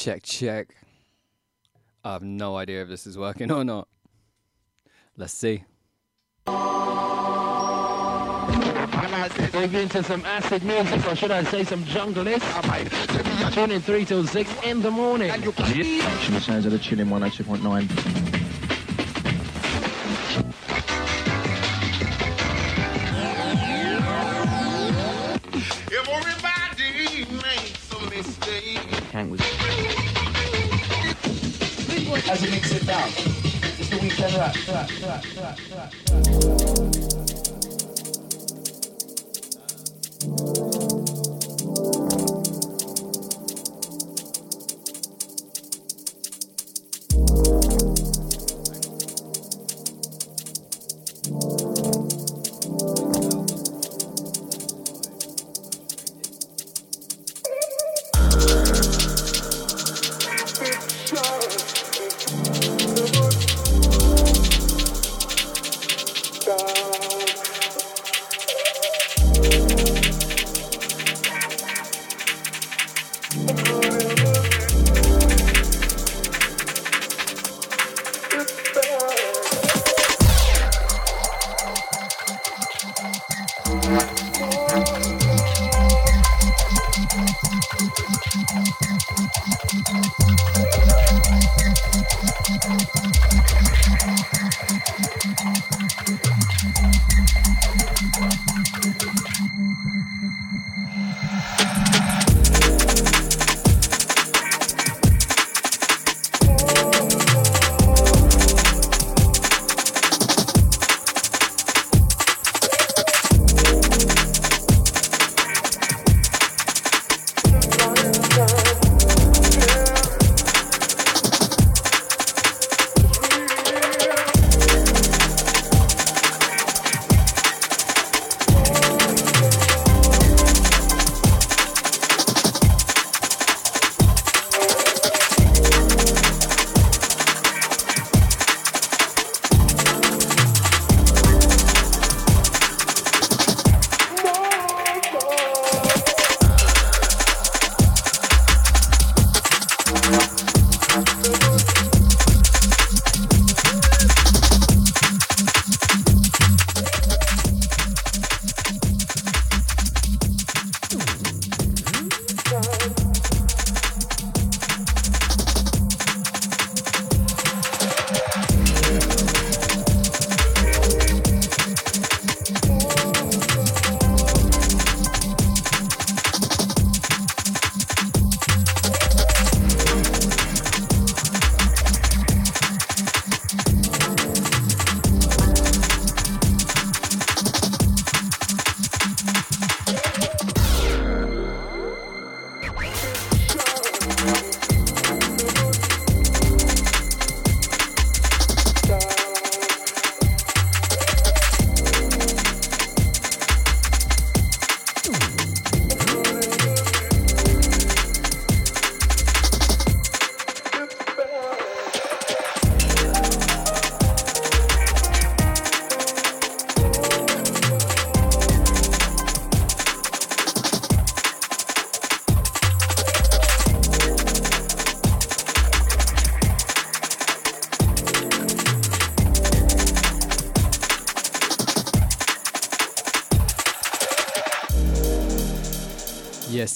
[0.00, 0.74] Check, check.
[2.02, 3.86] I have no idea if this is working or not.
[5.18, 5.64] Let's see.
[9.52, 13.52] We've into some acid music, or should I say some junglist?
[13.52, 15.30] Tune in 3 till 6 in the morning.
[15.32, 18.39] Should the sounds of the chilling 102.9.
[32.30, 33.08] As he mix it down.
[33.08, 34.54] It's the weekend rap,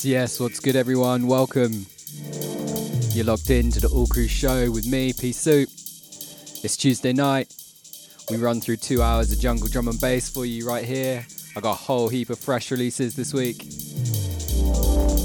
[0.05, 1.27] Yes, what's good, everyone?
[1.27, 1.87] Welcome.
[3.13, 5.67] You're locked in to the All Crew Show with me, P Soup.
[6.63, 7.55] It's Tuesday night.
[8.29, 11.27] We run through two hours of jungle drum and bass for you right here.
[11.57, 13.65] I got a whole heap of fresh releases this week.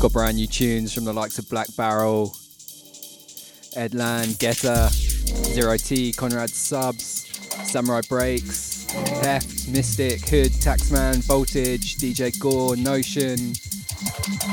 [0.02, 2.30] Got brand new tunes from the likes of Black Barrel,
[3.76, 7.28] Edland, Gella, Zero T, Conrad Subs,
[7.70, 13.54] Samurai Breaks, Theft, Mystic, Hood, Taxman, Voltage, DJ Gore, Notion,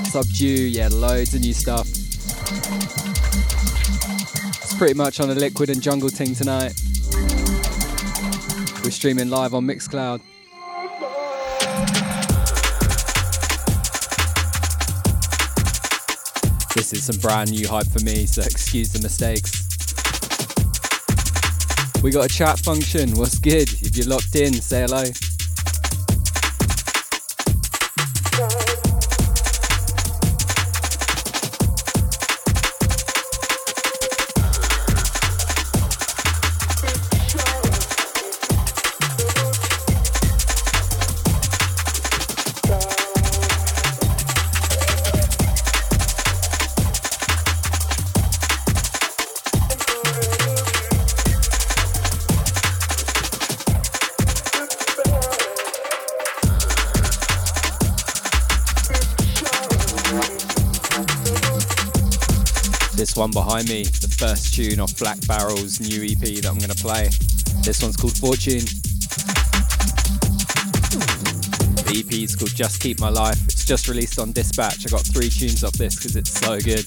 [0.05, 1.89] Subdue, yeah, loads of new stuff.
[4.63, 6.73] It's pretty much on a liquid and jungle ting tonight.
[8.83, 10.21] We're streaming live on Mixcloud.
[16.75, 19.65] This is some brand new hype for me, so excuse the mistakes.
[22.03, 23.11] We got a chat function.
[23.17, 23.69] What's good?
[23.83, 25.05] If you're locked in, say hello.
[63.57, 67.09] Behind me, the first tune off Black Barrel's new EP that I'm going to play.
[67.65, 68.61] This one's called Fortune.
[71.89, 73.43] The EP is called Just Keep My Life.
[73.45, 74.85] It's just released on Dispatch.
[74.87, 76.85] I got three tunes off this because it's so good.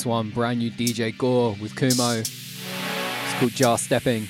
[0.00, 2.20] This one, brand new DJ Gore with Kumo.
[2.20, 4.26] It's called Jar Stepping.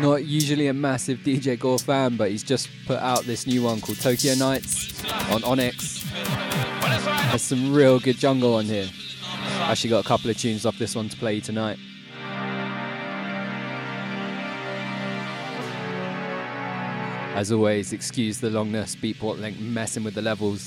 [0.00, 3.80] Not usually a massive DJ Gore fan, but he's just put out this new one
[3.80, 6.04] called Tokyo Nights on Onyx.
[7.30, 8.88] There's some real good jungle on here.
[9.62, 11.78] Actually got a couple of tunes off this one to play tonight.
[17.36, 20.65] As always, excuse the longness, beatport length messing with the levels.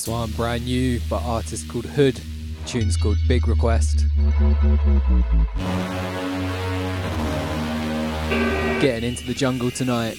[0.00, 2.18] This one brand new by artist called Hood.
[2.64, 4.06] Tune's called Big Request.
[8.80, 10.16] Getting into the jungle tonight.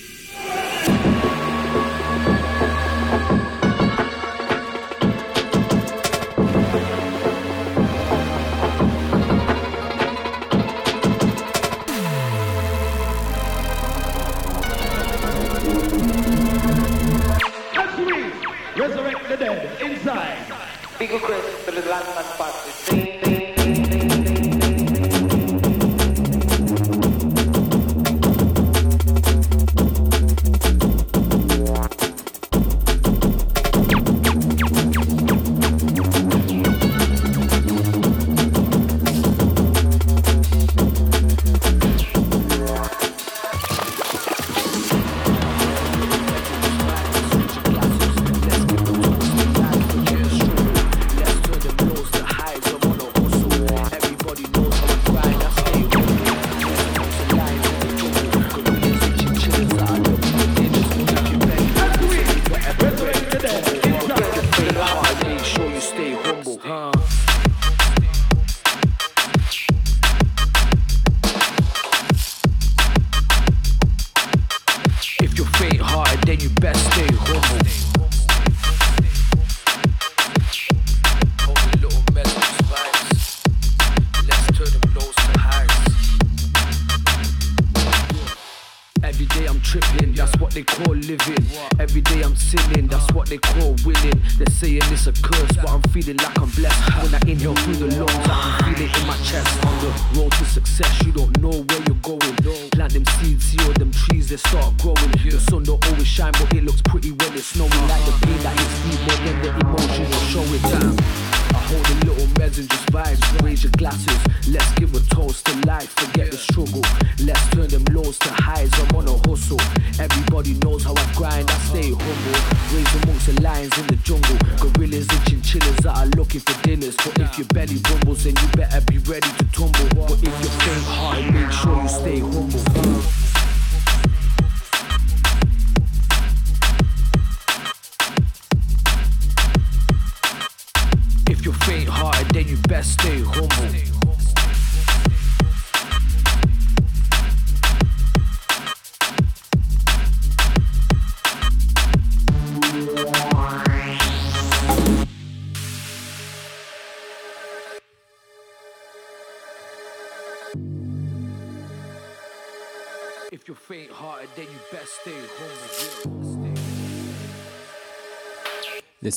[123.61, 126.95] lions in the jungle, gorillas and chinchillas that are looking for dinners.
[126.97, 129.90] But if your belly rumbles, then you better be ready to tumble.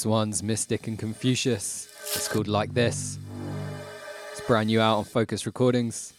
[0.06, 1.88] One's Mystic and Confucius.
[2.14, 3.18] It's called Like This.
[4.32, 6.14] It's brand new out on Focus Recordings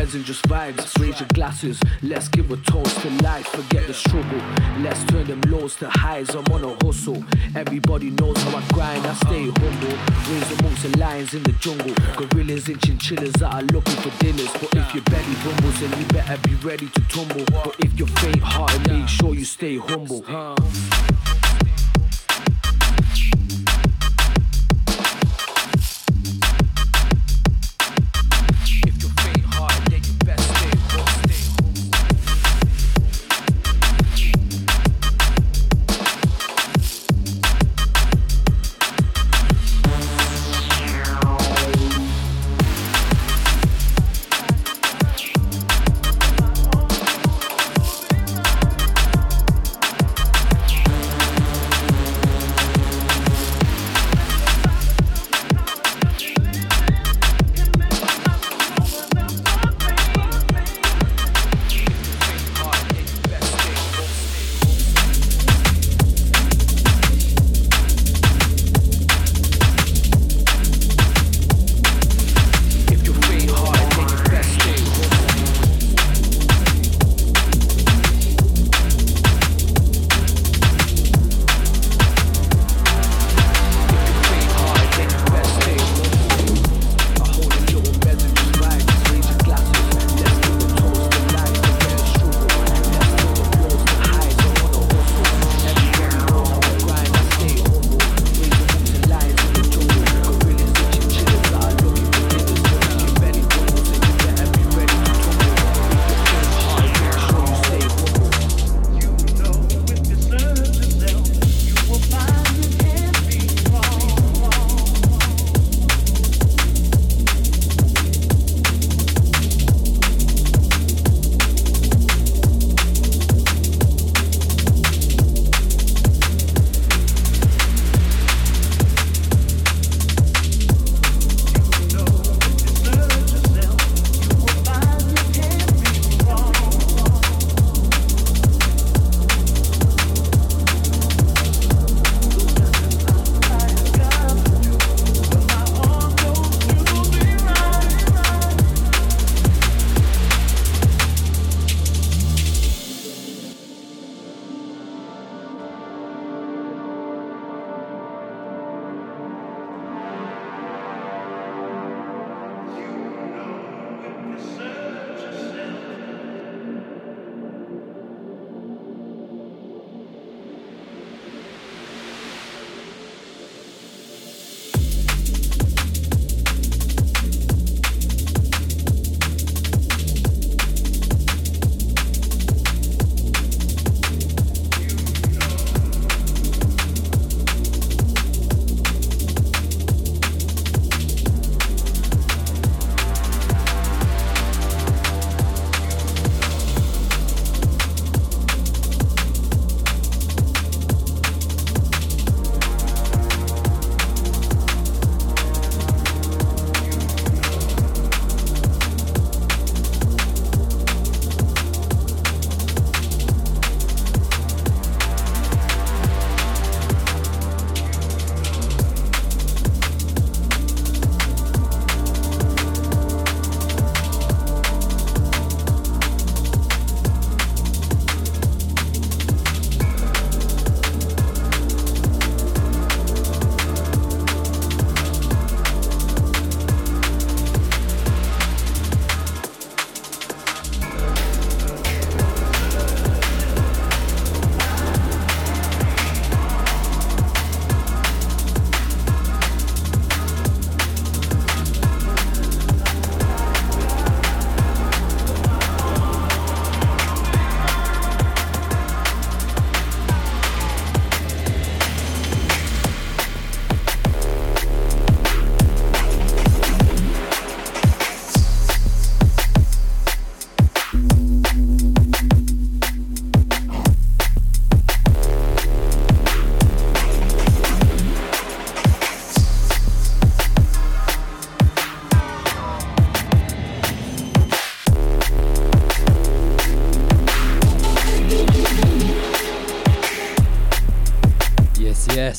[0.00, 0.98] little and just vibes.
[0.98, 3.46] Raise your glasses, let's give a toast to life.
[3.46, 4.40] Forget the struggle,
[4.80, 6.34] let's turn them lows to highs.
[6.34, 7.22] I'm on a hustle.
[7.54, 9.96] Everybody knows how I grind, I stay humble.
[10.30, 11.94] Raise amongst the lions in the jungle.
[12.16, 14.52] Gorillas and chinchillas that are looking for dinners.
[14.52, 17.44] But if your belly rumbles, then you better be ready to tumble.
[17.46, 20.24] But if you're faint hearted, make sure you stay humble.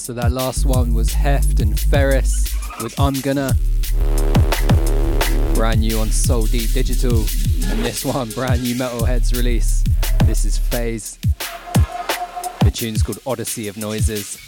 [0.02, 3.54] So that last one was Heft and Ferris with I'm Gonna.
[5.54, 7.20] Brand new on Soul Deep Digital.
[7.66, 9.84] And this one, brand new Metalheadz release.
[10.26, 11.20] This is Phase.
[12.64, 14.40] The tune's called Odyssey of Noises.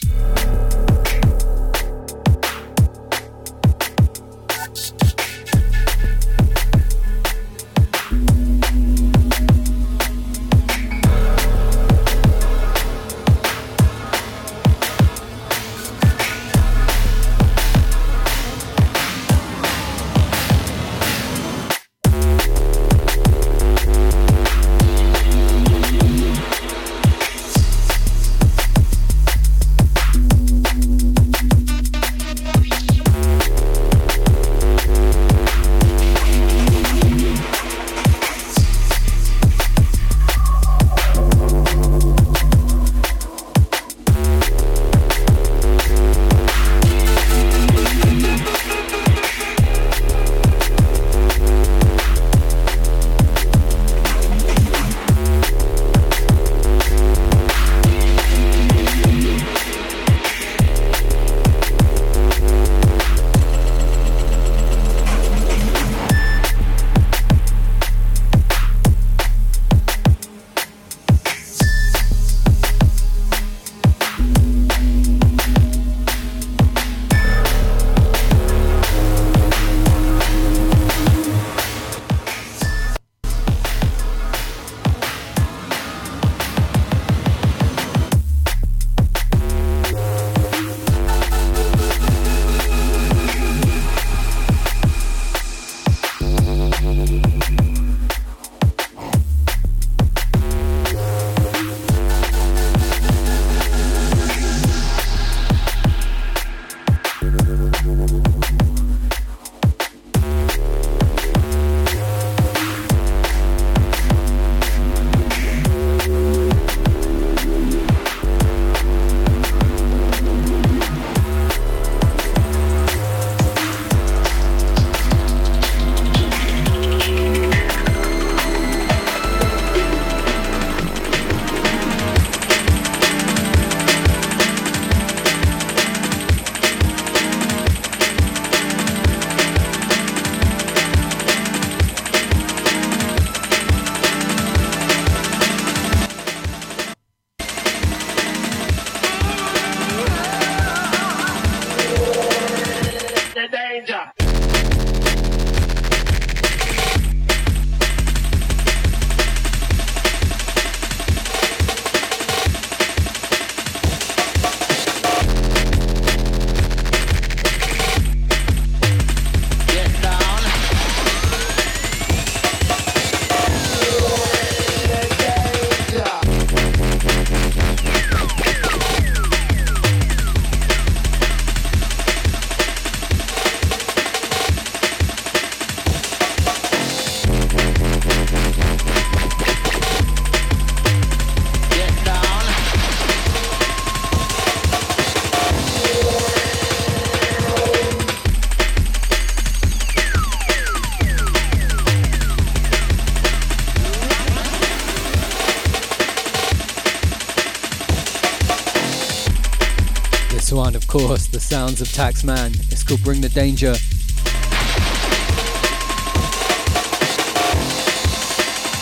[211.76, 212.72] Sounds of Taxman.
[212.72, 213.74] It's called Bring the Danger.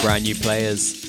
[0.01, 1.00] Brand new players.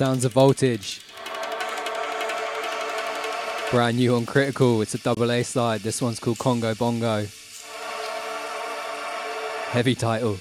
[0.00, 1.02] Sounds of Voltage.
[3.70, 5.82] Brand new on Critical, it's a double A side.
[5.82, 7.26] This one's called Congo Bongo.
[9.72, 10.39] Heavy title.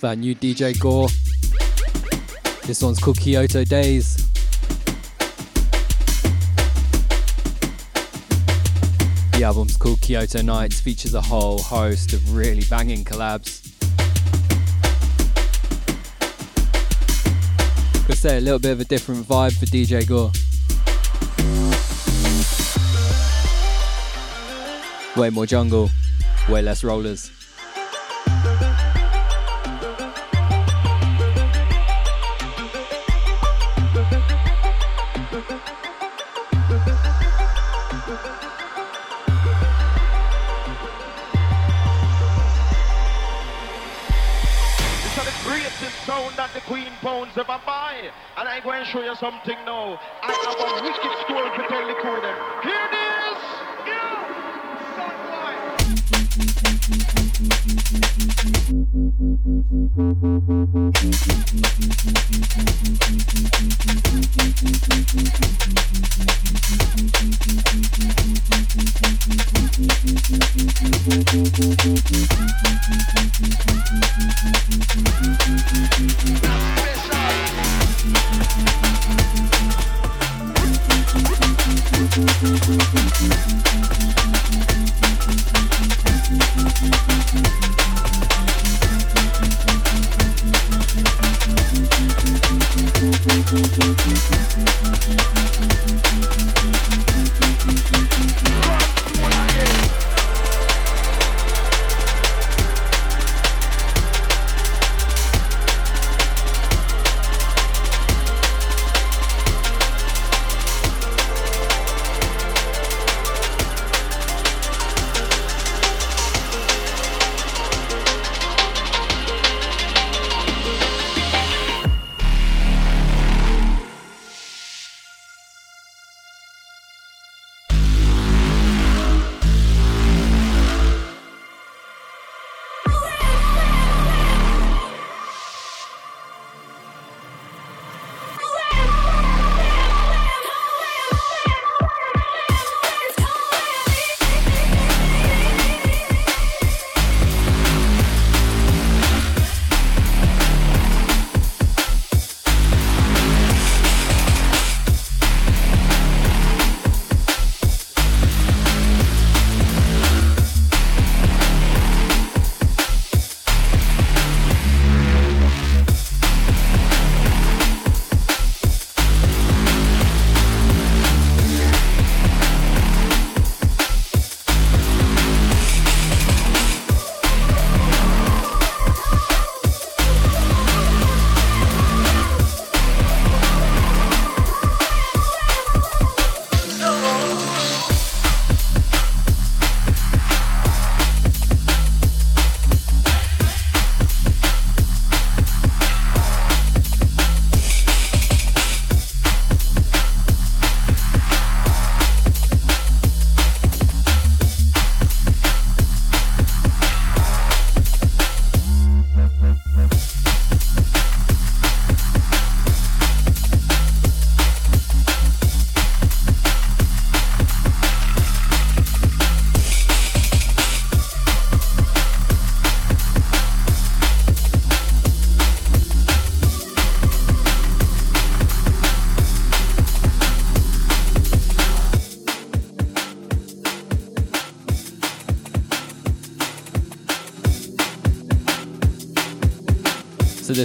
[0.00, 1.08] That new DJ Gore.
[2.66, 4.16] This one's called Kyoto Days.
[9.32, 13.74] The album's called Kyoto Nights, features a whole host of really banging collabs.
[18.06, 20.30] Could say a little bit of a different vibe for DJ Gore.
[25.16, 25.90] Way more jungle,
[26.48, 27.39] way less rollers.
[49.20, 49.98] Something now.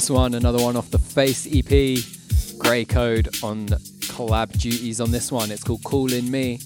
[0.05, 1.97] this one, another one off the Phase EP.
[2.59, 3.65] Grey Code on
[4.05, 5.49] collab duties on this one.
[5.49, 6.59] It's called Calling Me.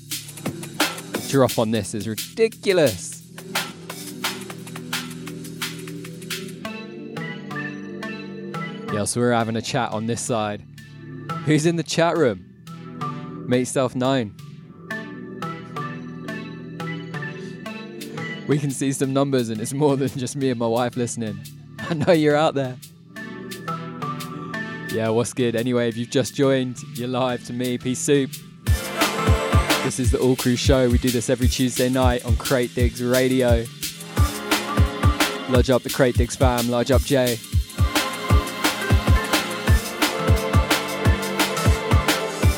[1.30, 3.24] Drop on this is ridiculous.
[8.92, 10.62] Yeah, so we're having a chat on this side.
[11.46, 12.44] Who's in the chat room?
[13.48, 14.36] Make yourself known.
[18.50, 21.40] We can see some numbers, and it's more than just me and my wife listening.
[21.80, 22.76] I know you're out there.
[24.92, 25.56] Yeah, what's good?
[25.56, 28.32] Anyway, if you've just joined, you're live to me, Peace Soup.
[29.84, 30.90] This is the All Crew Show.
[30.90, 33.66] We do this every Tuesday night on Cratedigs Radio.
[35.50, 37.38] Lodge up the Cratedigs fam, lodge up Jay.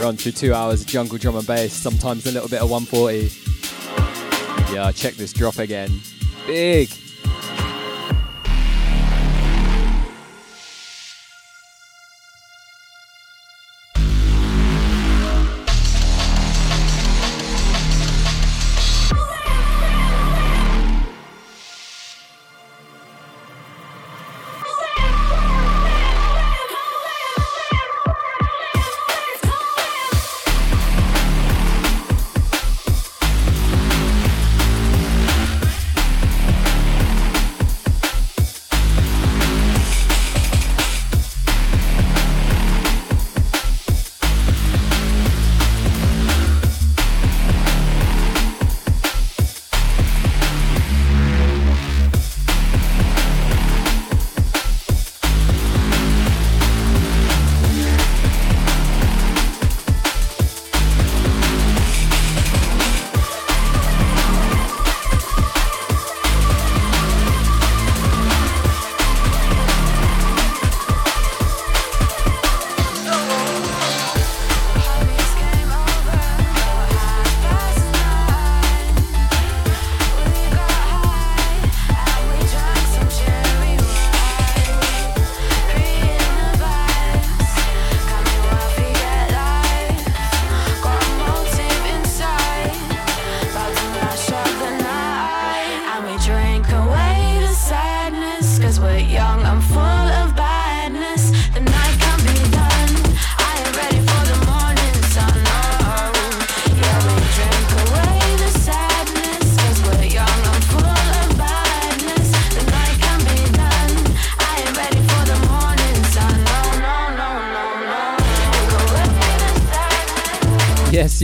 [0.01, 3.29] Run through two hours of jungle drum and bass, sometimes a little bit of 140.
[4.73, 5.91] Yeah, check this drop again.
[6.47, 6.89] Big.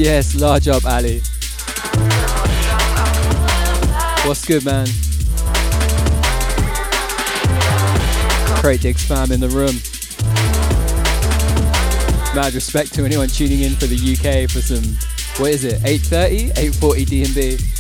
[0.08, 1.20] Yes, large up, Ali.
[4.26, 4.86] What's good, man?
[8.56, 9.76] Cratedigs fam in the room.
[12.34, 14.98] Mad respect to anyone tuning in for the UK for some,
[15.44, 16.54] what is it, 8.30?
[16.54, 17.77] 8.40 DNB.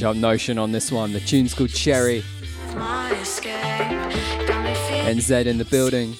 [0.00, 1.12] Notion on this one.
[1.12, 2.22] The tune's called Cherry.
[5.04, 6.16] NZ in the building.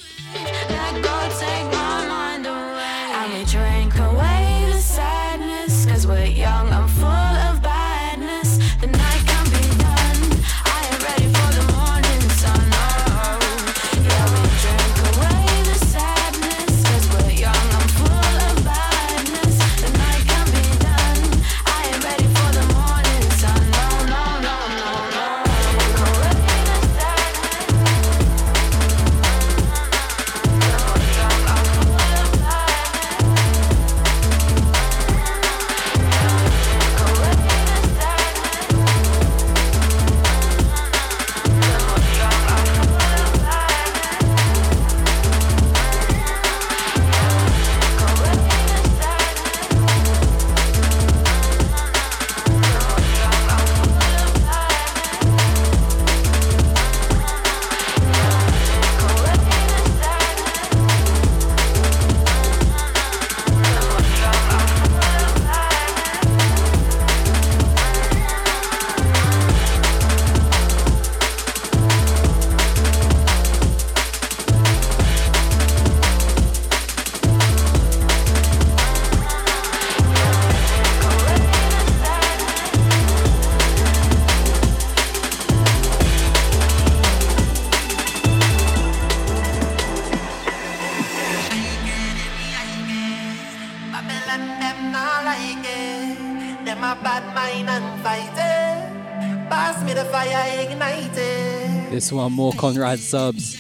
[102.12, 103.56] One more Conrad Subs.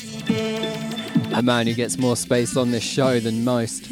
[1.32, 3.89] A man who gets more space on this show than most.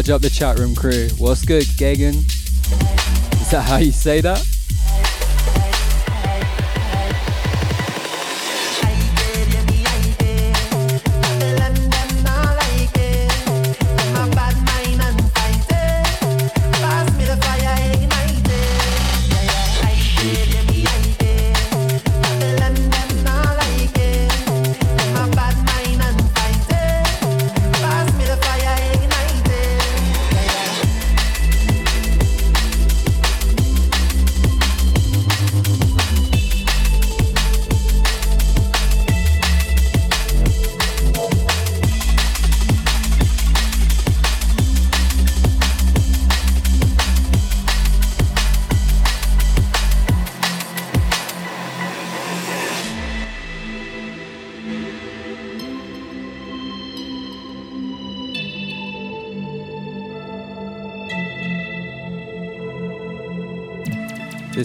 [0.00, 1.10] Large up the chat room crew.
[1.18, 2.24] What's good, Gagan?
[3.38, 4.49] Is that how you say that?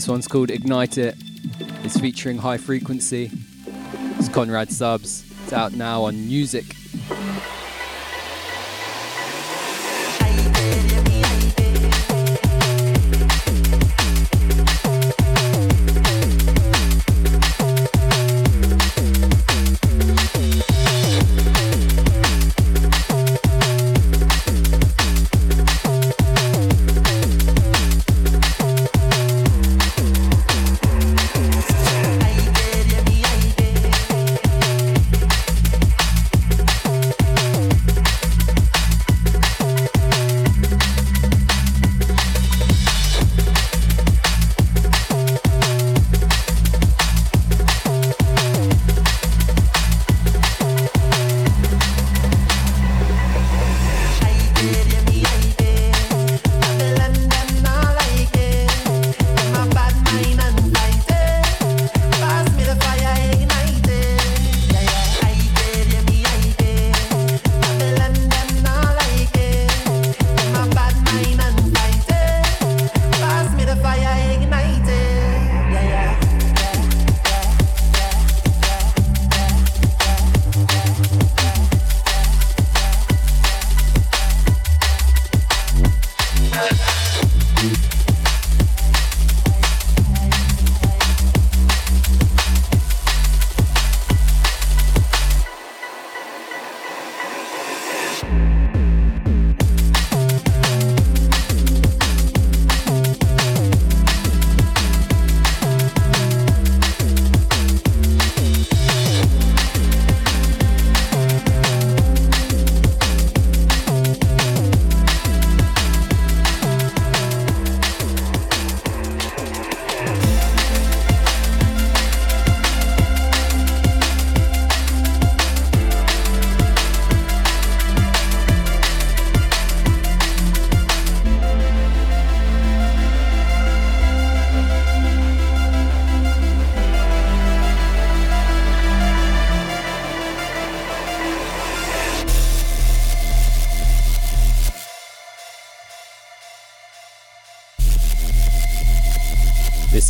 [0.06, 1.16] This one's called Ignite It.
[1.84, 3.32] It's featuring High Frequency.
[4.20, 5.26] It's Conrad Subs.
[5.42, 6.75] It's out now on Music.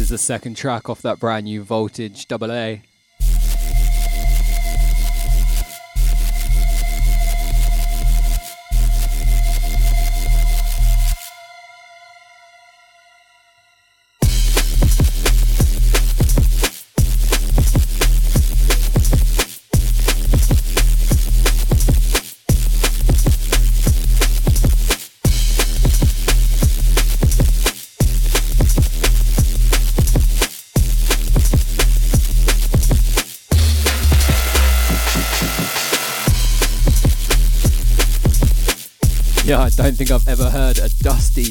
[0.10, 2.82] The second track off that brand new Voltage Double A.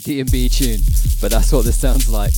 [0.05, 0.81] D&B tune,
[1.21, 2.33] but that's what this sounds like.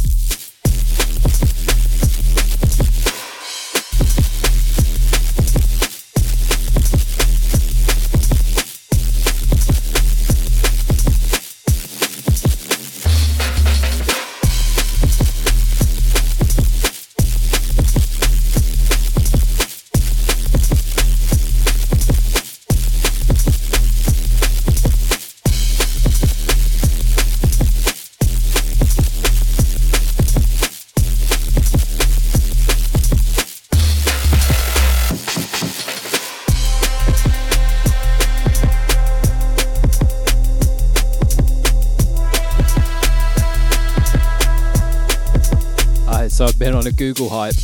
[46.41, 47.55] On a Google hype,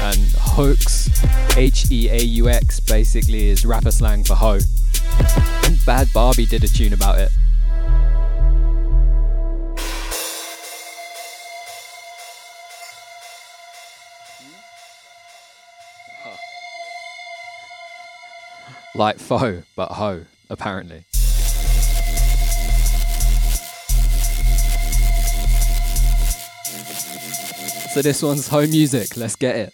[0.00, 1.08] and hoax,
[1.56, 4.54] H E A U X, basically is rapper slang for hoe.
[4.54, 7.30] And Bhad Bhabie did a tune about it.
[18.96, 21.04] Like foe, but hoe, apparently.
[27.94, 29.16] So this one's home music.
[29.16, 29.72] Let's get it.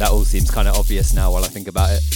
[0.00, 2.15] That all seems kind of obvious now while I think about it.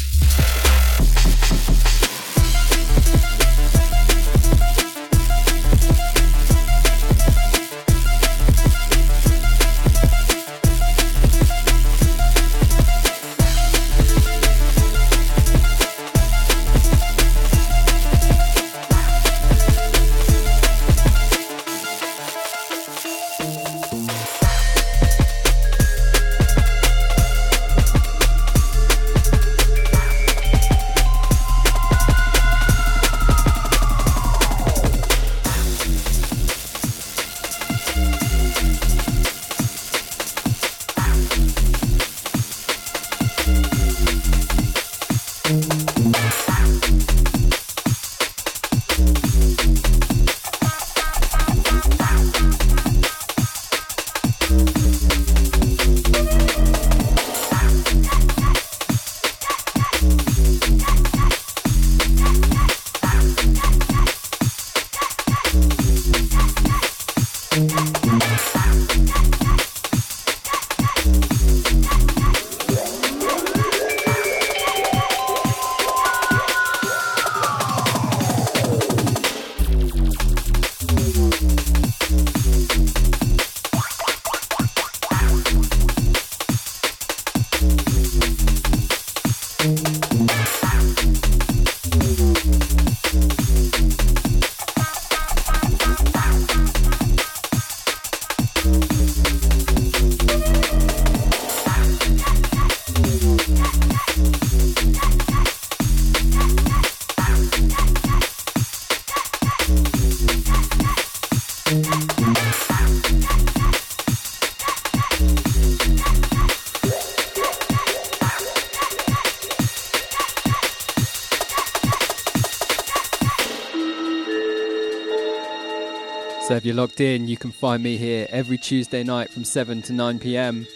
[126.71, 130.21] You're logged in, you can find me here every Tuesday night from 7 to 9
[130.21, 130.69] pm.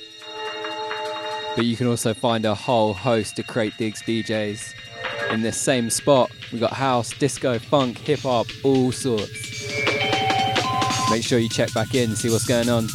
[1.54, 4.74] But you can also find a whole host of Cratedigs DJs
[5.32, 6.32] in this same spot.
[6.50, 9.30] We've got house, disco, funk, hip hop, all sorts.
[11.12, 12.88] Make sure you check back in, see what's going on.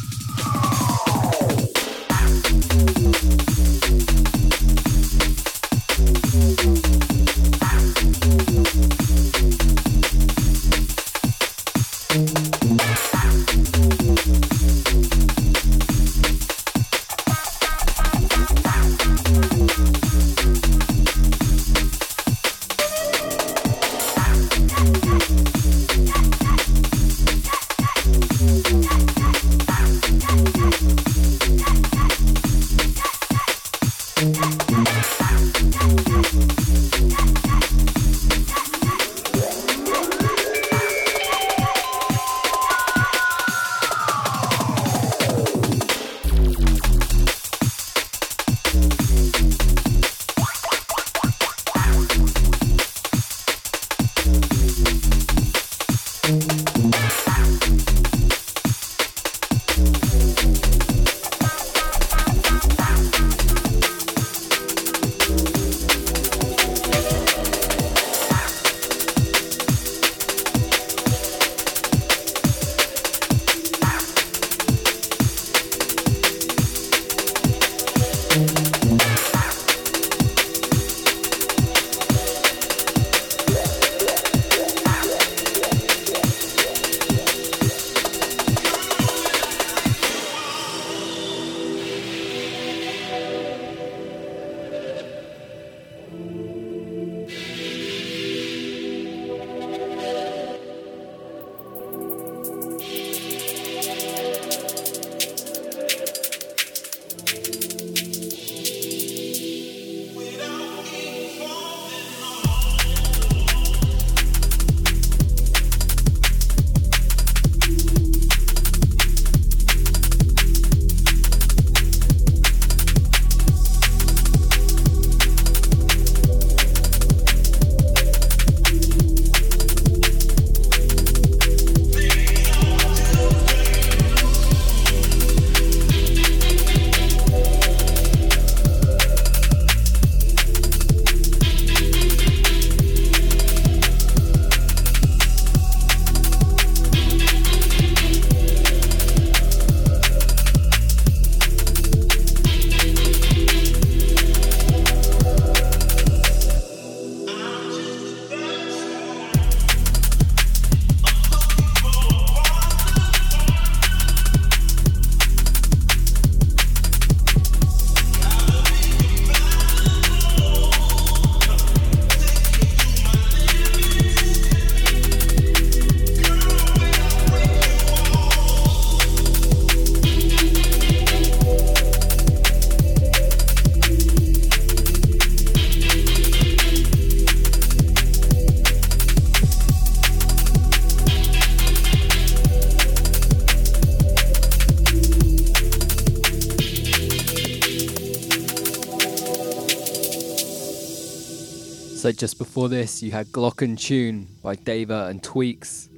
[202.20, 205.88] Just before this, you had Glocken Tune by Dava and Tweaks.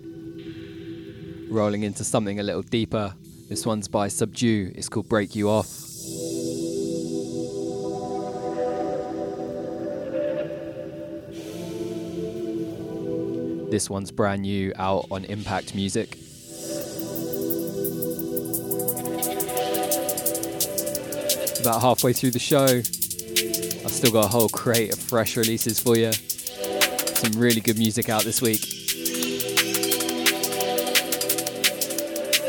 [1.51, 3.13] Rolling into something a little deeper.
[3.49, 4.71] This one's by Subdue.
[4.77, 5.67] It's called Break You Off.
[13.69, 16.17] This one's brand new out on Impact Music.
[21.61, 22.81] About halfway through the show,
[23.93, 26.13] still got a whole crate of fresh releases for you.
[26.13, 28.61] Some really good music out this week.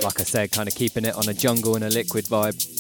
[0.04, 2.73] Like I said, kind of keeping it on a jungle and a liquid vibe.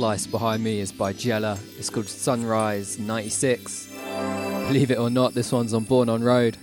[0.00, 1.58] Slice behind me is by Gella.
[1.78, 3.90] It's called Sunrise 96.
[4.66, 6.56] Believe it or not, this one's on Born on Road.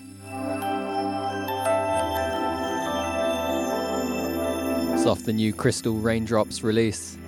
[4.95, 7.19] It's off the new Crystal Raindrops release.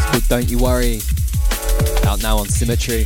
[0.09, 1.01] called Don't You Worry.
[2.07, 3.05] Out now on Symmetry.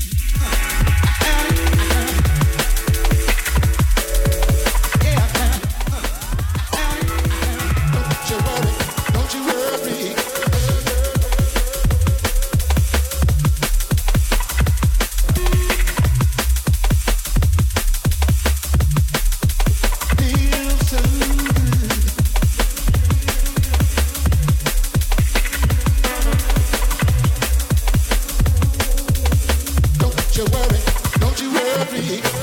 [32.13, 32.42] Thank you.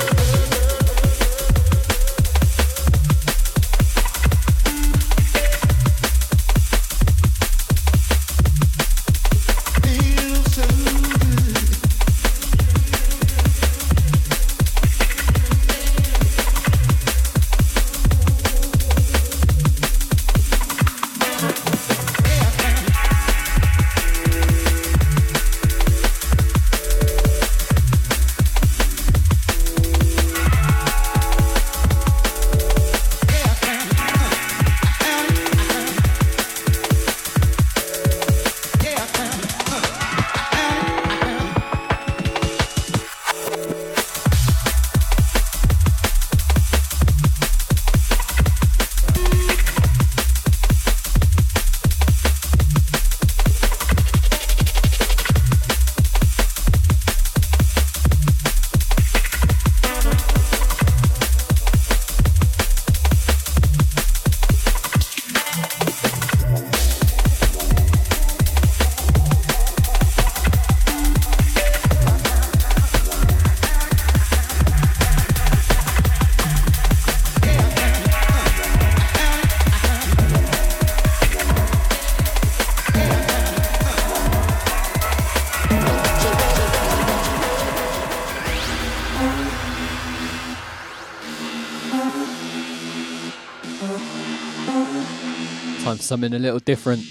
[96.11, 97.05] Something a little different.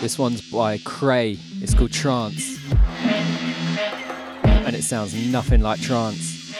[0.00, 1.36] This one's by Cray.
[1.60, 2.60] It's called Trance.
[4.44, 6.54] And it sounds nothing like trance.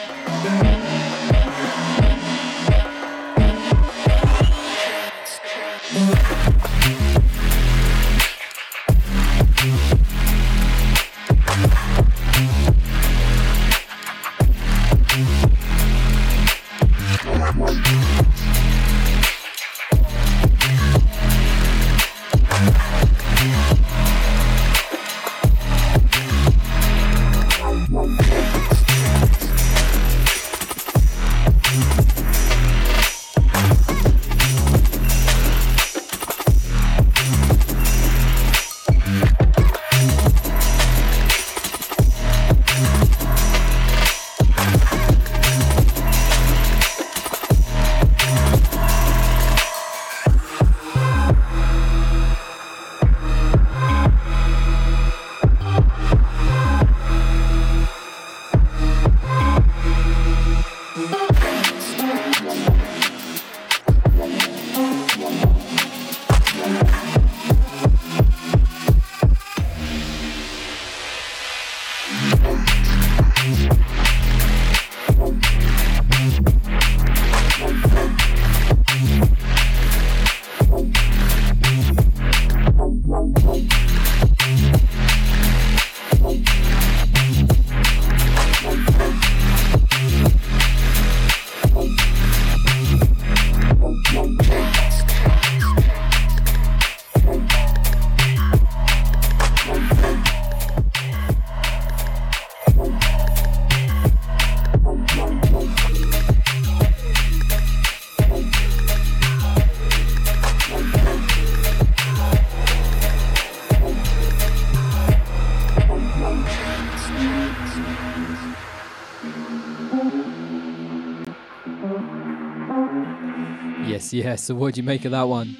[124.31, 125.57] Yeah, so what do you make of that one?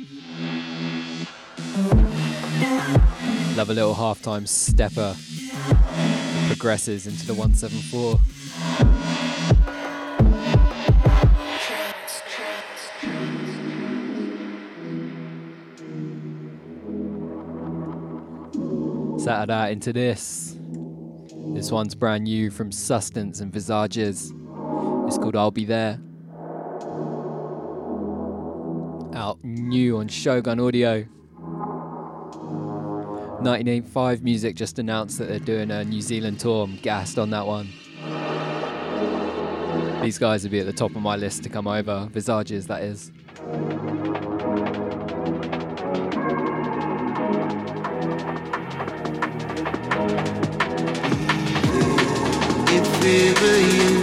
[3.58, 5.14] Love a little halftime stepper.
[6.48, 8.18] Progresses into the 174.
[19.20, 20.56] Saturday out into this.
[21.54, 24.32] This one's brand new from Sustenance and Visages.
[25.08, 26.00] It's called I'll Be There.
[29.56, 31.06] New on Shogun Audio.
[33.42, 36.64] 1985 Music just announced that they're doing a New Zealand tour.
[36.64, 37.70] I'm gassed on that one.
[40.02, 42.08] These guys would be at the top of my list to come over.
[42.12, 43.12] Visages, that is.
[53.04, 54.01] If you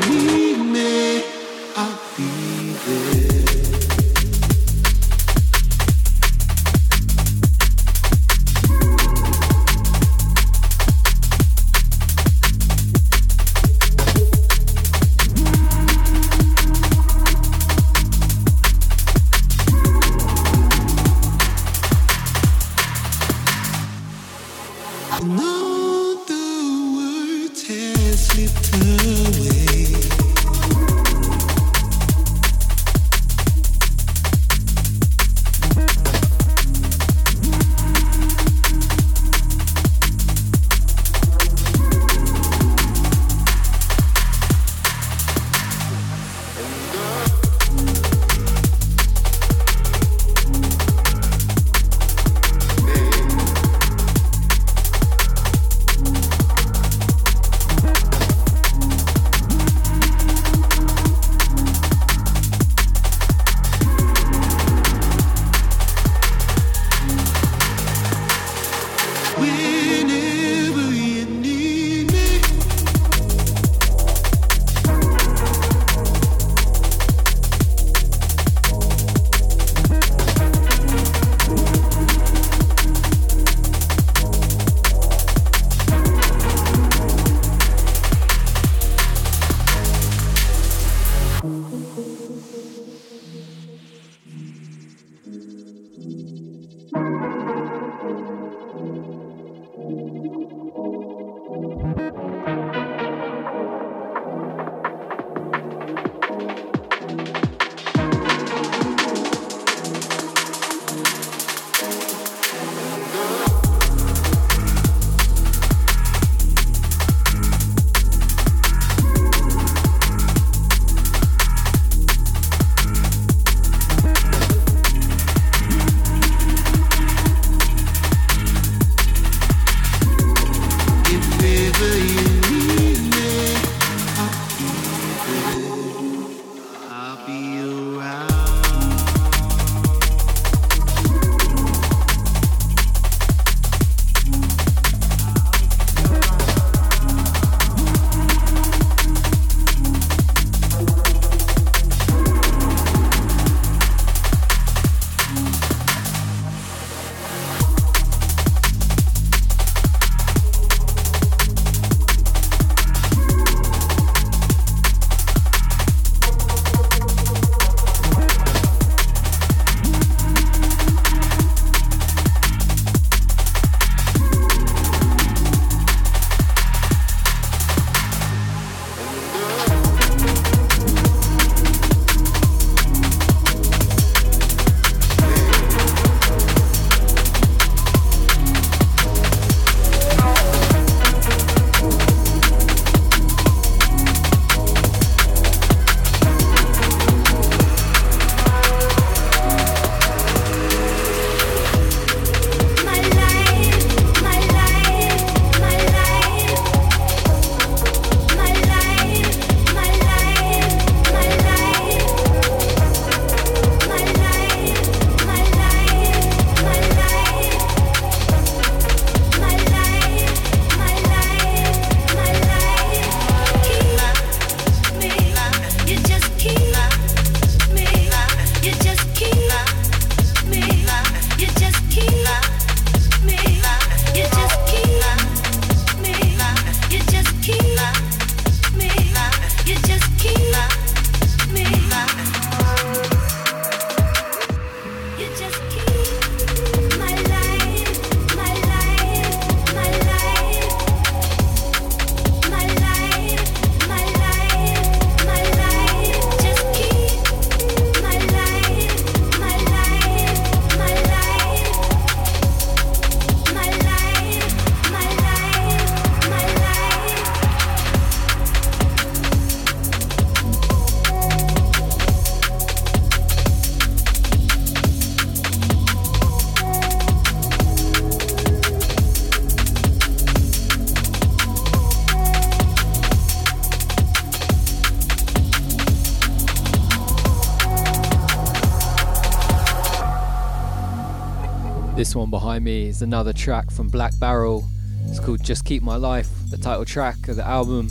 [292.19, 294.65] one behind me is another track from Black Barrel.
[295.07, 297.89] It's called Just Keep My Life, the title track of the album.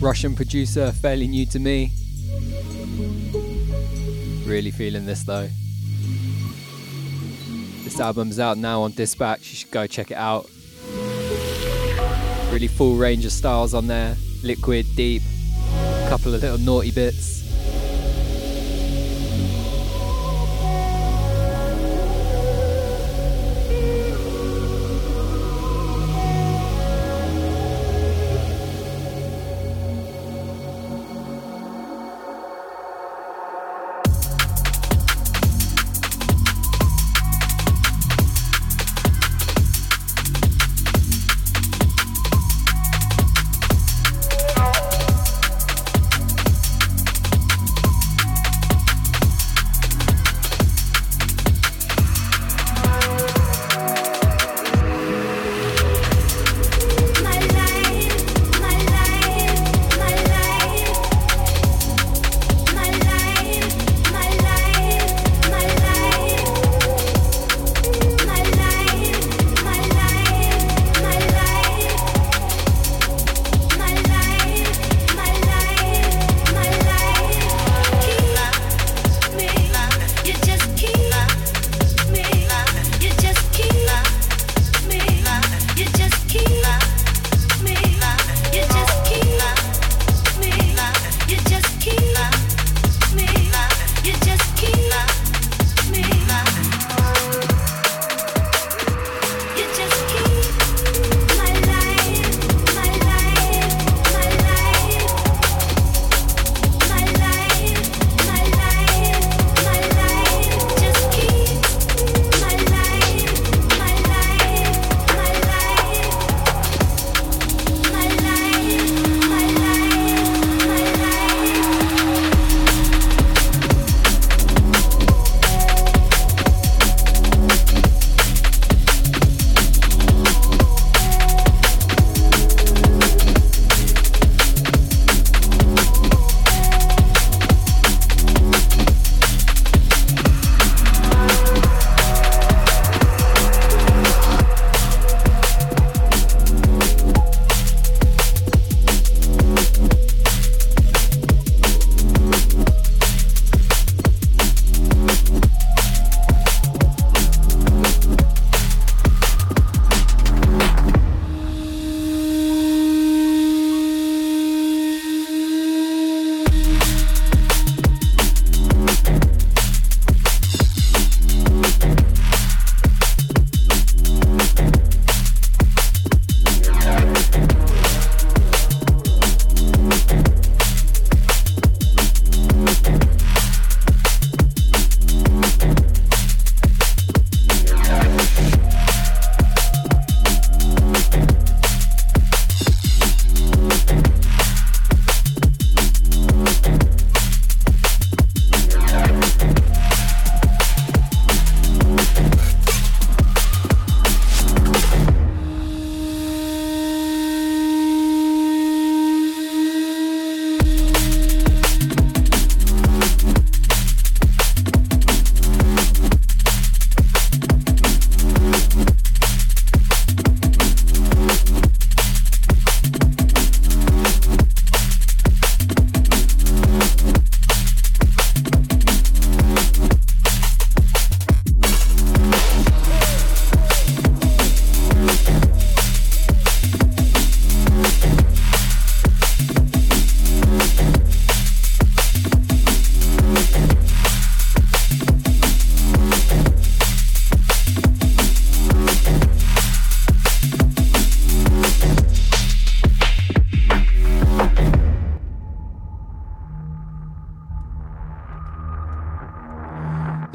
[0.00, 1.92] Russian producer, fairly new to me.
[4.46, 5.48] Really feeling this though.
[7.84, 10.48] This album's out now on Dispatch, you should go check it out.
[12.50, 15.22] Really full range of styles on there liquid, deep,
[15.74, 17.27] a couple of little naughty bits.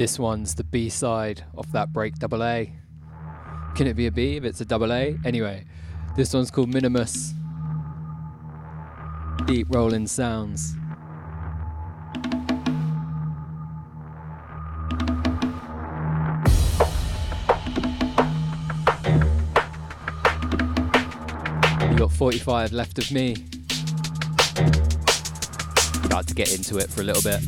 [0.04, 2.74] This one's the B side of that break double A.
[3.74, 5.18] Can it be a B if it's a double A?
[5.24, 5.64] Anyway,
[6.18, 7.34] this one's called Minimus.
[9.46, 10.76] Deep rolling sounds.
[21.90, 23.38] You got 45 left of me.
[26.04, 27.40] About to get into it for a little bit.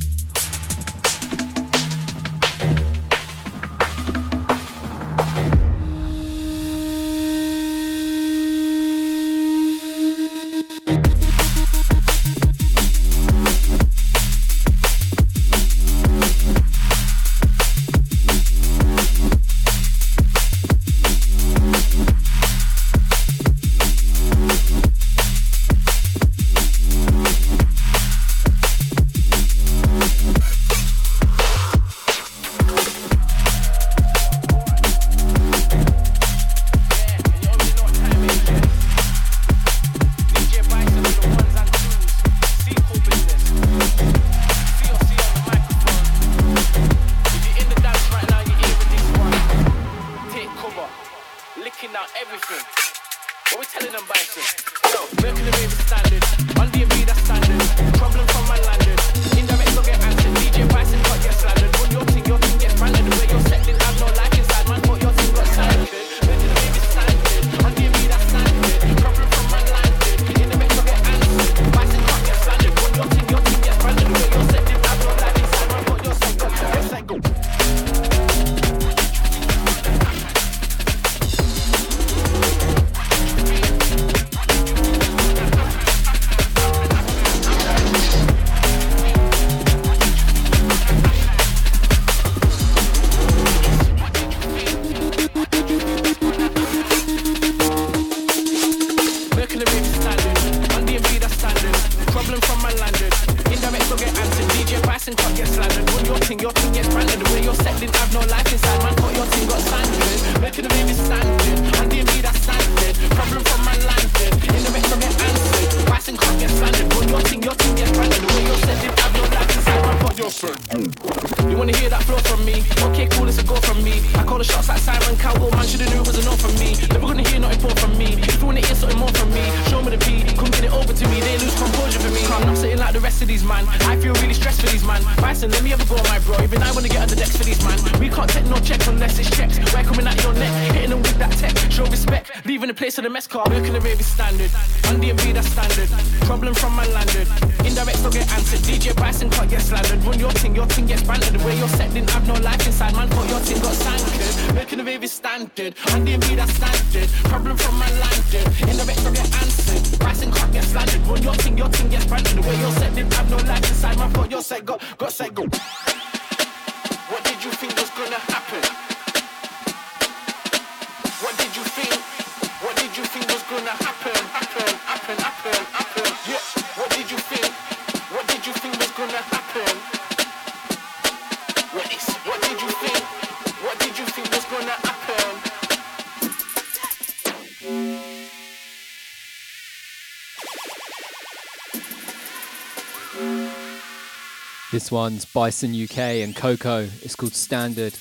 [194.76, 196.90] This one's Bison UK and Coco.
[197.02, 197.94] It's called Standard.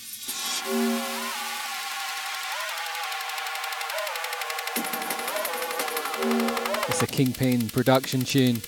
[7.15, 8.61] Kingpin production tune.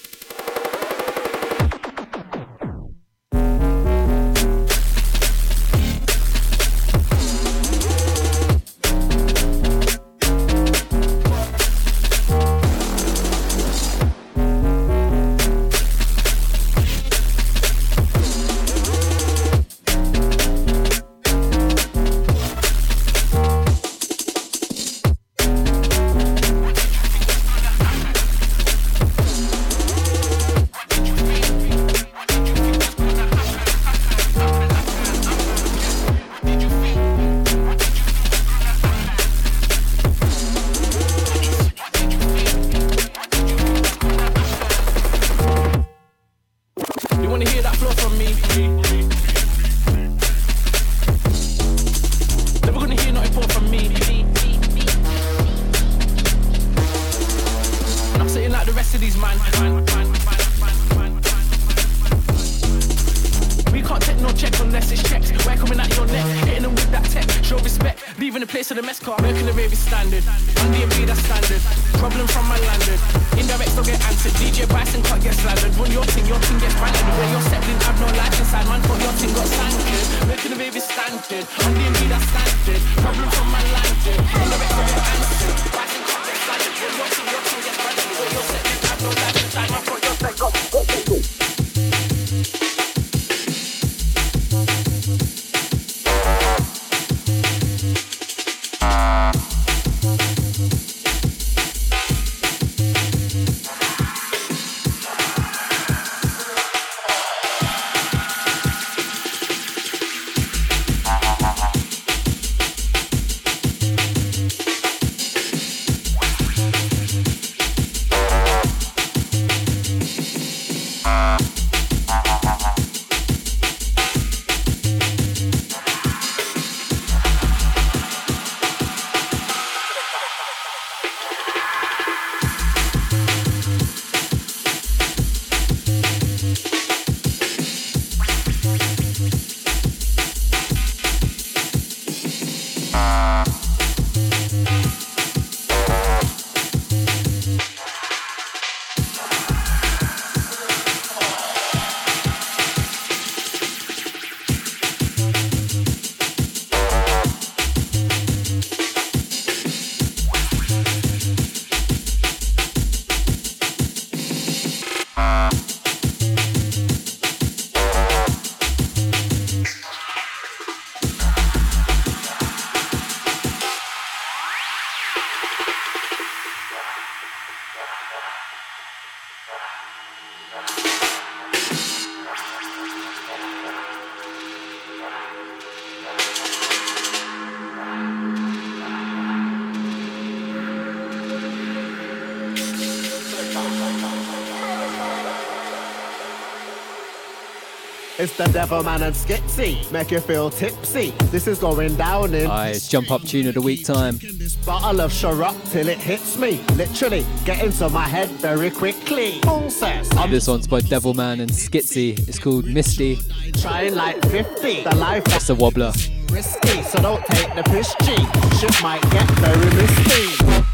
[198.27, 199.89] It's the Devil Man and Skitsy.
[199.93, 201.12] Make you feel tipsy.
[201.31, 202.51] This is going down in.
[202.51, 204.19] Aye, jump up tune of the week time.
[204.65, 206.61] Bottle of Sharok till it hits me.
[206.74, 209.40] Literally, get into my head very quickly.
[209.70, 212.19] Says, this one's by Devil Man and Skitsy.
[212.28, 213.20] It's called Misty.
[213.61, 214.82] Trying like 50.
[214.82, 215.23] The life.
[215.27, 215.93] That's a wobbler.
[216.32, 218.16] Risky, so don't take the piss G.
[218.59, 220.65] Shit might get very misty.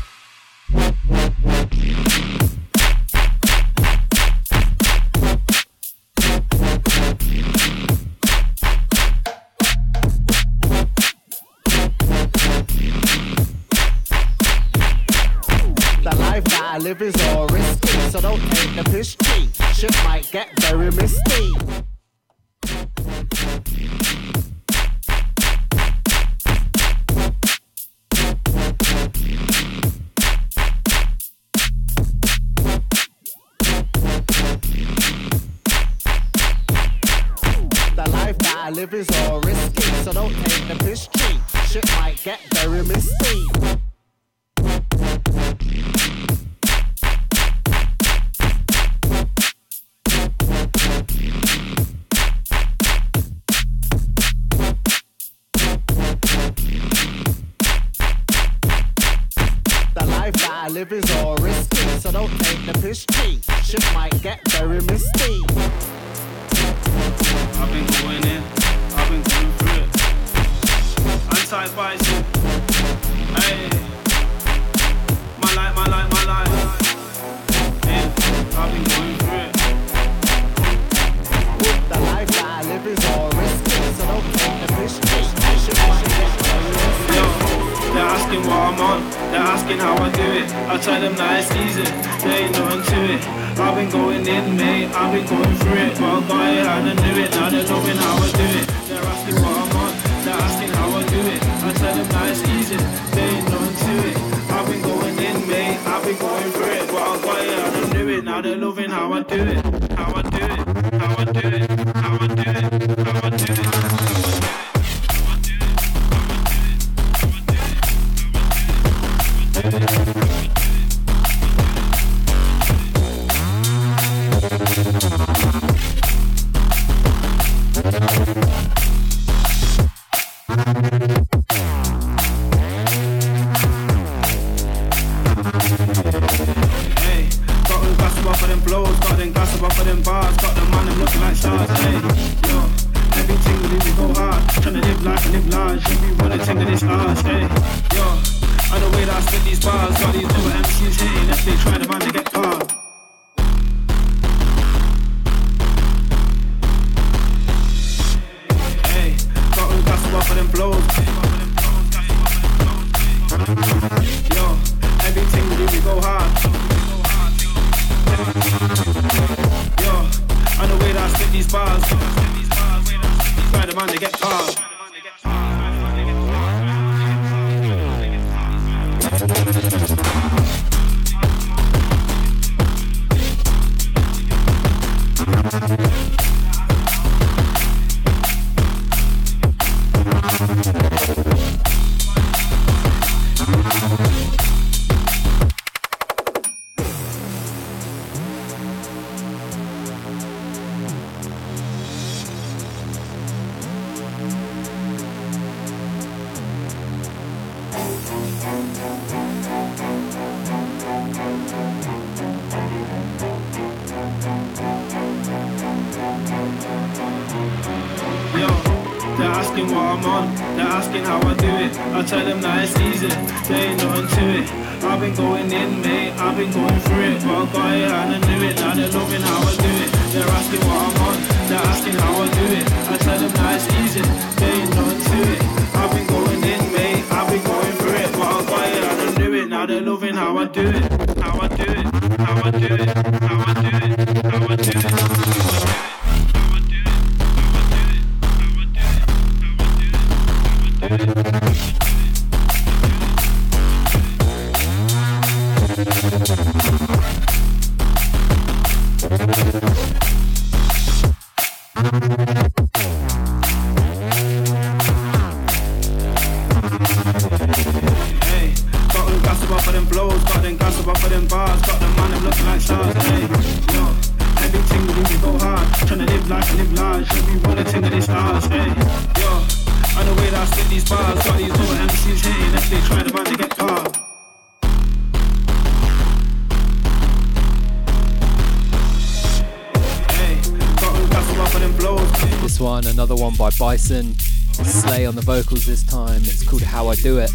[293.91, 294.19] One.
[294.19, 296.21] Slay on the vocals this time.
[296.23, 297.31] It's called How I Do It.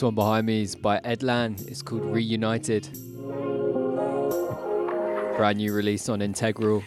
[0.00, 1.60] This one behind me is by Edlan.
[1.68, 2.88] It's called Reunited.
[5.36, 6.82] Brand new release on Integral.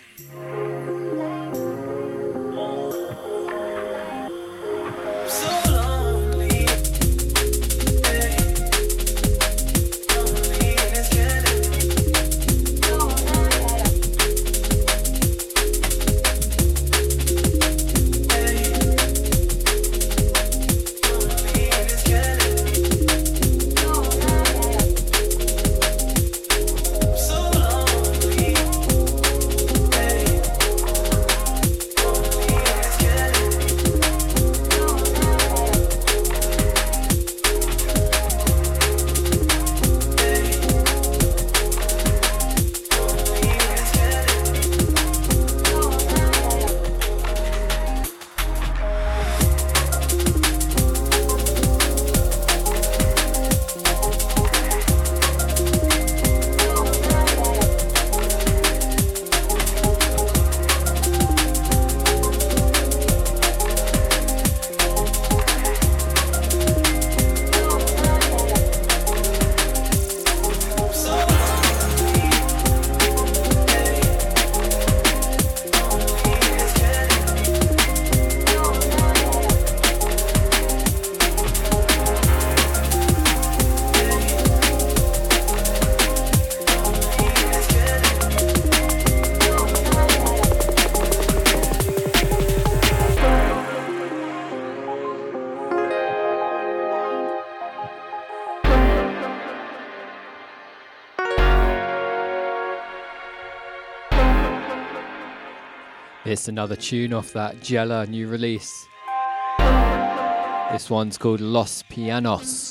[106.43, 108.89] It's another tune off that Gella new release.
[110.73, 112.62] This one's called Los Pianos.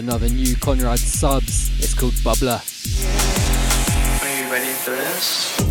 [0.00, 1.78] Another new Conrad Subs.
[1.78, 2.62] It's called Bubbler.
[4.22, 5.69] Are you ready for this?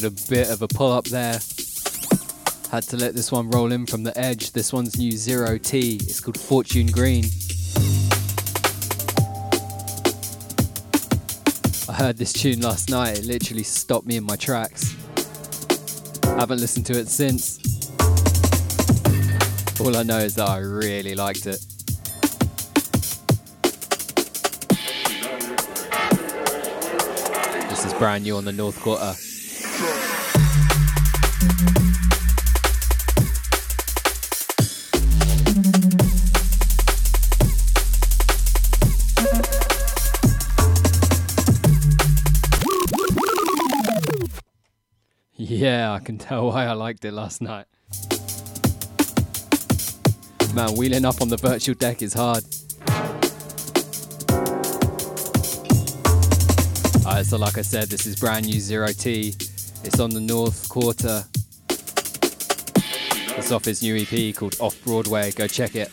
[0.00, 1.40] Little bit of a pull up there.
[2.70, 4.52] Had to let this one roll in from the edge.
[4.52, 5.94] This one's new Zero T.
[5.94, 7.24] It's called Fortune Green.
[11.88, 13.20] I heard this tune last night.
[13.20, 14.94] It literally stopped me in my tracks.
[16.24, 17.58] I Haven't listened to it since.
[19.80, 21.64] All I know is that I really liked it.
[27.70, 29.14] This is brand new on the North Quarter.
[46.26, 47.66] Tell why I liked it last night.
[50.54, 52.42] Man, wheeling up on the virtual deck is hard.
[57.06, 59.34] Alright, so like I said, this is brand new Zero T.
[59.84, 61.24] It's on the North Quarter.
[63.38, 65.30] It's off his new EP called Off Broadway.
[65.30, 65.92] Go check it.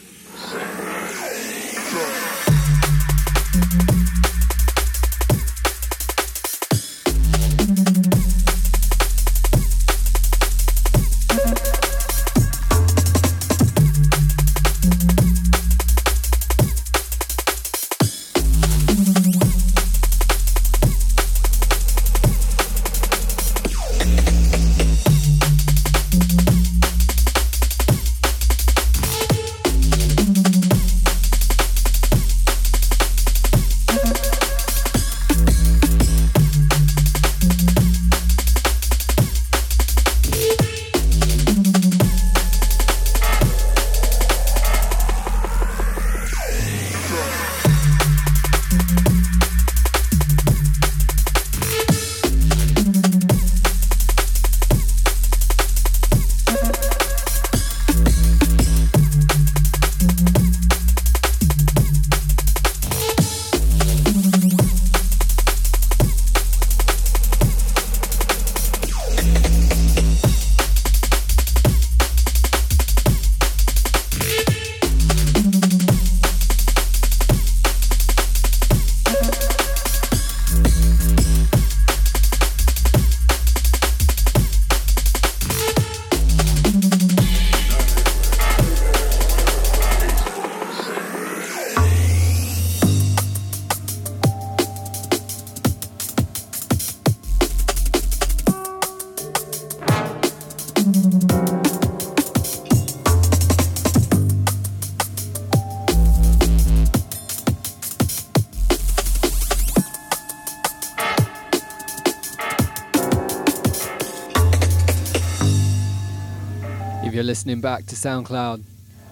[117.43, 118.63] Listening back to SoundCloud,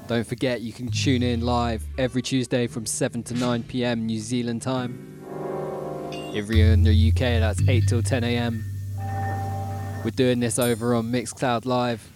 [0.08, 4.20] don't forget you can tune in live every Tuesday from 7 to 9 pm New
[4.20, 5.22] Zealand time.
[6.34, 8.64] If you're in the UK, that's 8 till 10 am.
[10.06, 12.10] We're doing this over on Mixcloud Live.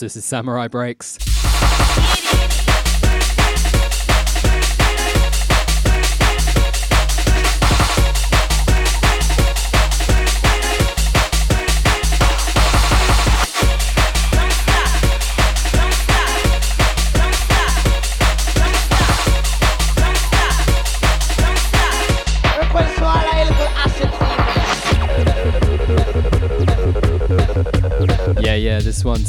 [0.00, 1.27] This is Samurai Breaks.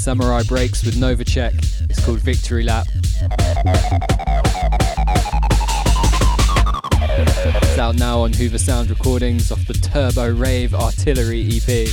[0.10, 1.54] Samurai Breaks with Novacek.
[1.88, 2.88] It's called Victory Lap.
[7.62, 11.88] It's out now on Hooversound Recordings off the Turbo Rave Artillery EP.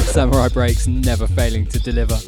[0.00, 2.18] Samurai Breaks never failing to deliver.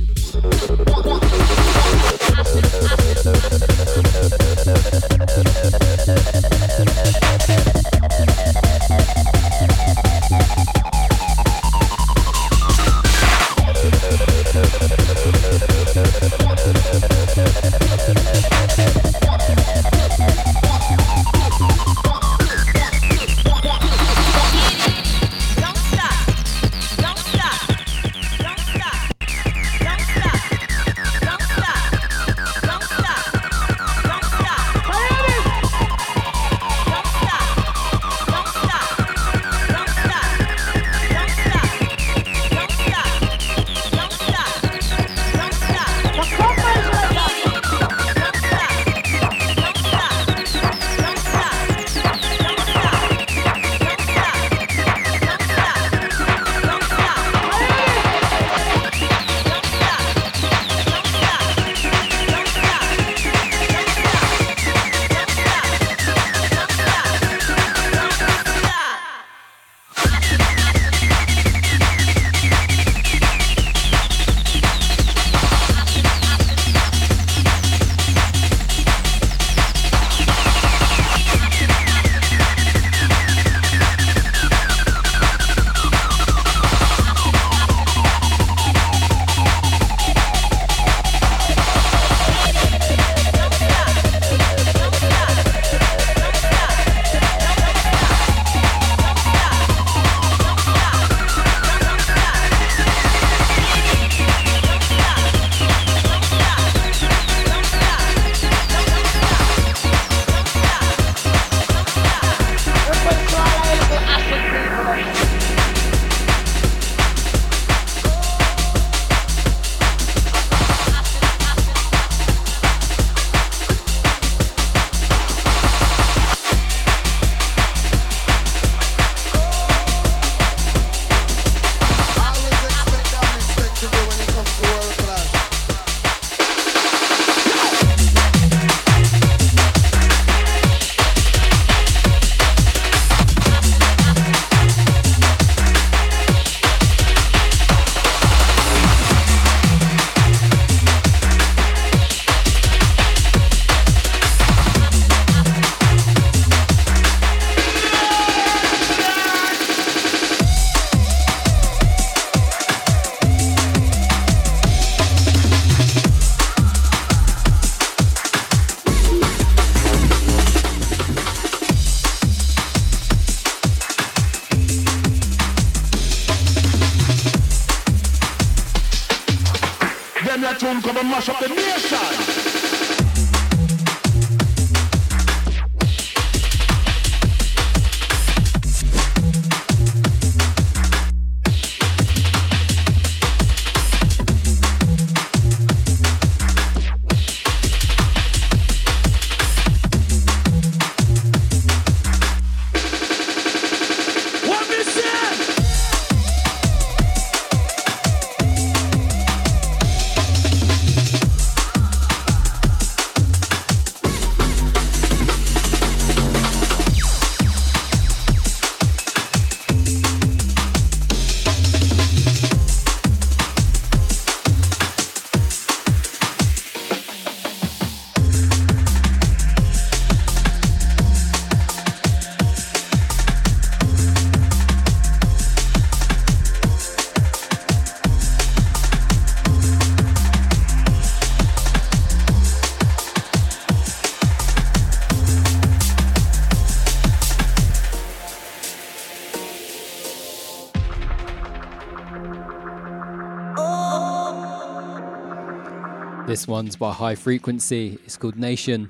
[256.47, 257.99] One's by High Frequency.
[258.05, 258.89] It's called Nation.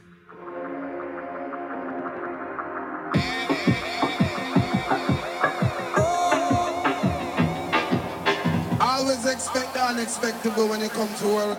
[8.79, 11.59] Always expect the unexpected when it comes to world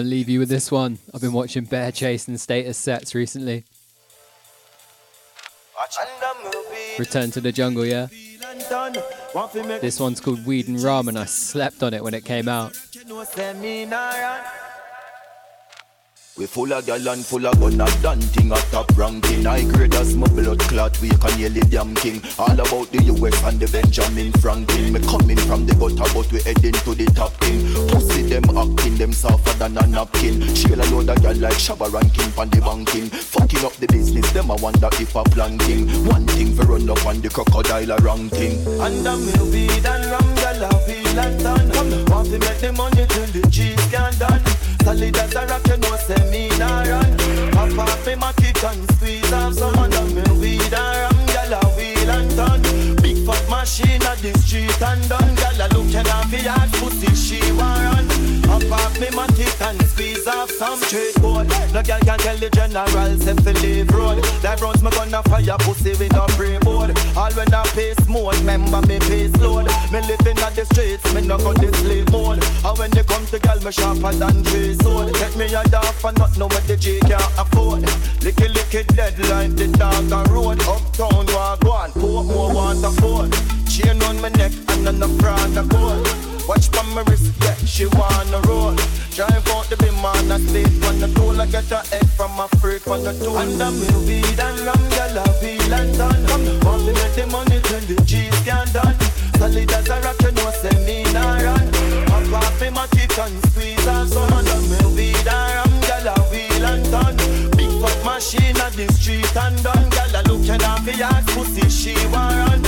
[0.00, 0.98] I'm gonna leave you with this one.
[1.12, 3.64] I've been watching bare Chase and Status sets recently.
[6.98, 8.06] Return to the jungle, yeah.
[9.82, 12.72] This one's called Weed and Rum, and I slept on it when it came out.
[16.40, 19.46] We full of gal and full of gun and done thing at top ranking.
[19.46, 22.22] I grade as my blood clot, we can nearly damn king.
[22.38, 24.90] All about the US and the Benjamin Franklin.
[24.90, 27.60] Me coming from the gutter, but we heading to the top king.
[27.92, 30.40] Pussy them acting, them softer than a napkin.
[30.56, 33.12] Shell a load of gal like Shabba ranking pan the banking.
[33.12, 35.92] Fucking up the business, them I wonder if a planking.
[36.08, 38.56] One thing for run up on the crocodile a ranking.
[38.80, 41.68] And I'm weed and rum, girl, I feel and done.
[42.08, 44.49] Want to make the money till the cheese can done.
[44.84, 47.16] Solid as a rock, you know, say me nah run.
[47.52, 51.26] Pop off me my kick and squeeze off some and I'm with weed and rum,
[51.26, 52.96] girl, I wheel and done.
[53.02, 55.34] Big fat machine at the street and done.
[55.36, 58.09] Girl, I looking off the hard pussy, she want run.
[58.50, 61.46] Pop off me my kick and squeeze off some straight boy.
[61.72, 64.18] No girl can tell the general, say fi leave road.
[64.42, 66.90] That runs me gonna fire pussy with no pre board.
[67.16, 69.70] All when I pace mode, remember me pace load.
[69.92, 72.42] Me living at the streets, me no go this slave mode.
[72.66, 75.14] And when they come to girl, me sharper than three sword.
[75.14, 77.86] Take me a off and not know what the G can't afford.
[78.18, 80.58] Licky licky deadline, the dog on road.
[80.66, 83.30] Uptown walk one, put more want a phone.
[83.70, 86.29] Chain on my neck and on the front of gold.
[86.50, 88.74] Watch from my wrist, yeah, she wanna roll.
[89.14, 91.40] Drive out the beam on a state on the tool.
[91.40, 93.38] I get her head from a freak on the tool.
[93.38, 96.18] And I'm weed and rum, girl, I feel and done.
[96.66, 98.98] Want to make the money till the G's can done.
[99.38, 101.70] Solid as a rock, you know, say me nah run.
[102.10, 104.42] Pop off in my kick and squeeze and so on.
[104.42, 107.16] I'm weed and rum, girl, I feel and done.
[107.54, 109.86] Big fat machine at the street and done.
[109.94, 112.66] Girl, I looking off the ass pussy, she want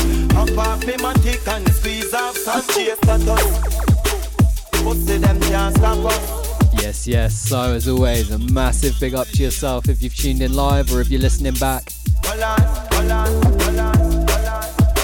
[0.59, 3.59] off me matic and squeeze off some chase status.
[4.83, 6.83] Pussy them can't stop us.
[6.83, 7.35] Yes, yes.
[7.35, 11.01] So, as always, a massive big up to yourself if you've tuned in live or
[11.01, 11.93] if you're listening back.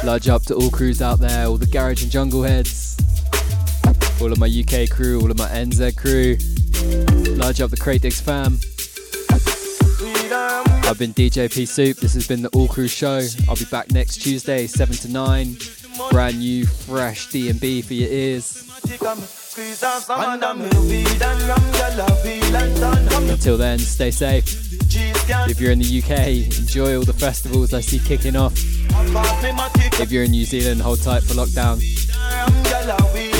[0.04, 2.96] Large up to all crews out there, all the garage and jungle heads,
[4.20, 6.36] all of my UK crew, all of my NZ crew.
[7.36, 8.58] Large up the Cratedigs fam.
[10.30, 11.98] Um, I've been DJ P Soup.
[11.98, 13.20] This has been the All Crew Show.
[13.46, 15.56] I'll be back next Tuesday, 7 to 9.
[16.10, 18.64] Brand new, fresh D&B for your ears.
[23.30, 24.46] Until then, stay safe.
[25.50, 28.54] If you're in the UK, enjoy all the festivals I see kicking off.
[30.00, 31.82] If you're in New Zealand, hold tight for lockdown.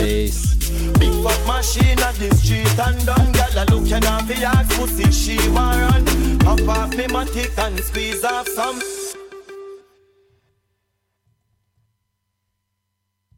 [0.09, 0.55] Peace.
[0.99, 5.13] Big fat machine at the street and done Girl a looking off the ass pussy
[5.13, 8.81] she want run Pop off me matic and squeeze off some